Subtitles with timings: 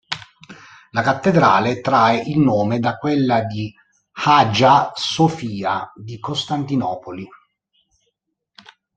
[0.93, 3.71] La cattedrale trae il nome da quella di
[4.25, 7.27] Hagia Sophia di Costantinopoli.